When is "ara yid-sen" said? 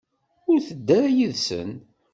1.01-1.69